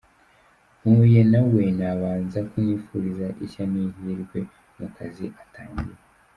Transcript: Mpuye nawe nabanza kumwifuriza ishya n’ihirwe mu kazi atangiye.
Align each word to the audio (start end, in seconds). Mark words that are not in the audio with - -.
Mpuye 0.81 1.21
nawe 1.31 1.63
nabanza 1.79 2.39
kumwifuriza 2.49 3.27
ishya 3.45 3.63
n’ihirwe 3.71 4.39
mu 4.77 4.87
kazi 4.95 5.25
atangiye. 5.43 5.99